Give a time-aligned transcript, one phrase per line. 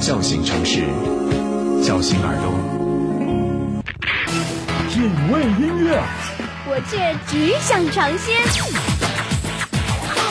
[0.00, 0.84] 叫醒城市，
[1.84, 2.52] 叫醒耳朵。
[4.88, 6.00] 品味音乐，
[6.66, 8.36] 我却只想尝鲜。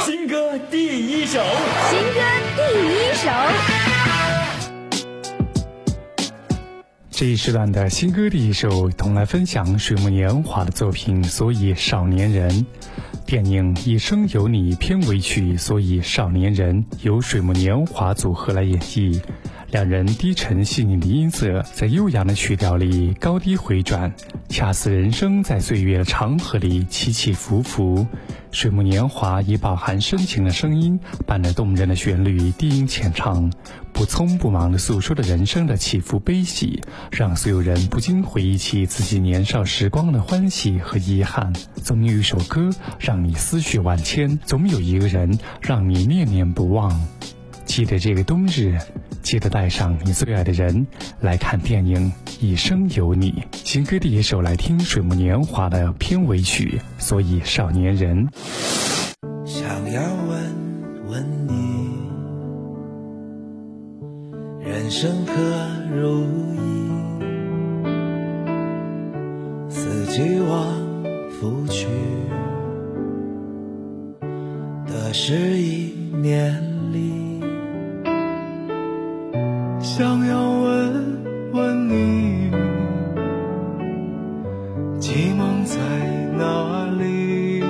[0.05, 1.43] 新歌第一首，
[1.89, 2.21] 新歌
[2.55, 3.29] 第一首。
[7.11, 12.49] 这一时段的新歌第一首，同来分享水木年华的作品《所以少年人》。
[13.25, 19.21] 电影《一生有你》片尾曲《所以少年人》由水木年华组合来演绎。
[19.69, 24.13] 两人低沉细腻的音色，在悠扬的曲调里高低回转，
[24.47, 28.07] 恰似人生在岁月的长河里起起伏伏。
[28.49, 33.51] 水木年华以饱含深情的声音，伴着动人的旋律，低吟浅唱，
[33.91, 41.51] 不匆不忙地诉说着人生的起伏悲喜，让所有人不禁回忆起自己年少时光的欢喜和遗憾。
[41.83, 47.16] 总有一首歌让你思绪万千，总有一个人让你念念不忘。
[47.67, 48.75] 记得这个冬日。
[49.21, 50.87] 记得带上你最爱的人
[51.19, 52.09] 来看电影
[52.39, 53.43] 《一生有你》。
[53.63, 58.29] 新歌第一首来听《水木年华》的片尾曲，所以少年人。
[59.45, 61.89] 想要问问你，
[64.61, 65.33] 人生可
[65.93, 66.23] 如
[66.55, 66.57] 意？
[69.69, 70.73] 四季往
[71.31, 71.85] 复去，
[74.85, 77.26] 的是一年里。
[79.97, 82.51] 想要问问你，
[84.99, 85.75] 寂寞在
[86.37, 87.63] 哪里？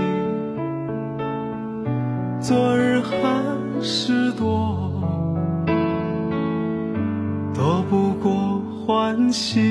[2.42, 3.16] 昨日还
[3.81, 4.92] 是多，
[7.53, 9.61] 躲不过欢喜。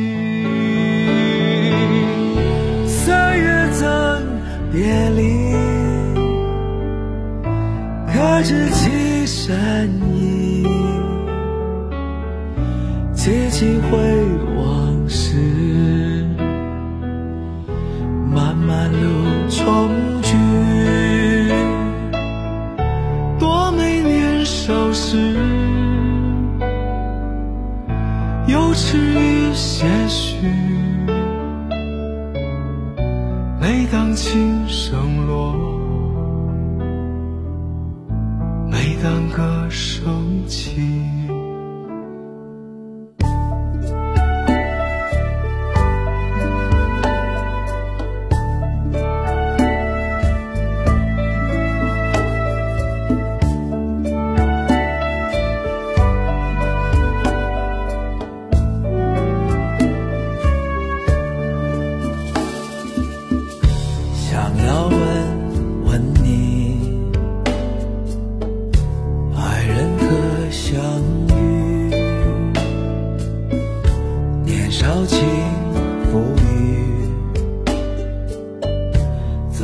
[2.87, 3.87] 岁月怎
[4.73, 5.53] 别离？
[8.07, 8.71] 可知
[28.47, 30.37] 幼稚与些许。
[33.61, 35.53] 每当琴声落，
[38.71, 40.81] 每当歌声起。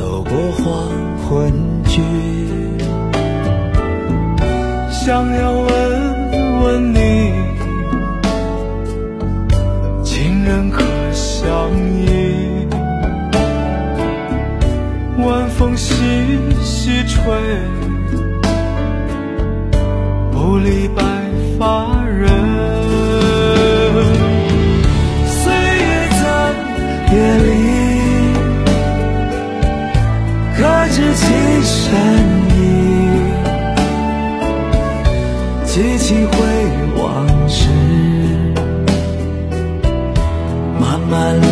[0.02, 1.52] 走过黄昏
[1.84, 2.02] 去
[4.90, 7.32] 想要问问你，
[10.02, 10.82] 情人可
[11.12, 11.70] 相
[12.00, 12.66] 依？
[15.24, 15.94] 晚风细
[16.64, 17.22] 细吹，
[20.32, 21.04] 不理白
[21.56, 22.41] 发人。
[31.02, 31.26] 可知其
[31.62, 31.90] 身？
[35.64, 36.32] 记起回
[36.96, 37.68] 往事，
[40.78, 41.46] 漫漫路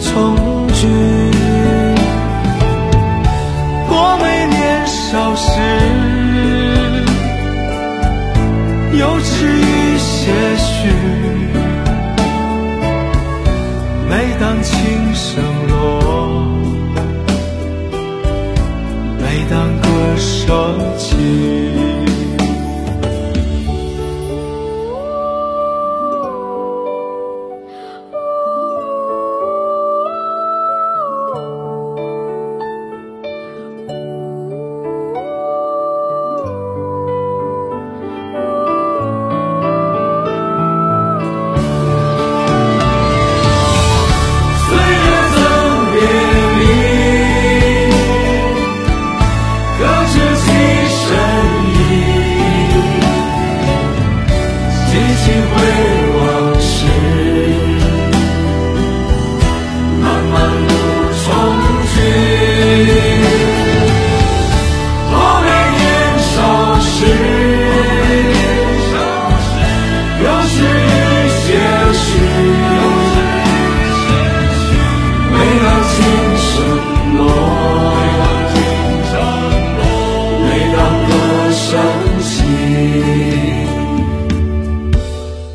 [0.00, 0.88] 重聚，
[3.88, 5.48] 多美年少时，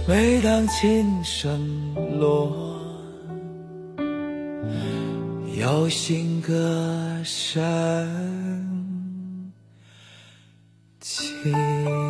[0.07, 1.59] 每当琴声
[2.19, 2.51] 落
[5.57, 7.63] 有新歌声
[10.99, 12.04] 起。